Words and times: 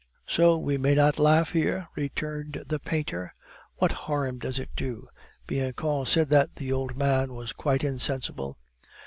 "So 0.25 0.57
we 0.57 0.79
may 0.79 0.95
not 0.95 1.19
laugh 1.19 1.51
here?" 1.51 1.87
returned 1.95 2.63
the 2.67 2.79
painter. 2.79 3.35
"What 3.75 3.91
harm 4.09 4.39
does 4.39 4.57
it 4.57 4.71
do? 4.75 5.07
Bianchon 5.45 6.07
said 6.07 6.29
that 6.29 6.55
the 6.55 6.71
old 6.71 6.97
man 6.97 7.35
was 7.35 7.53
quite 7.53 7.83
insensible." 7.83 8.55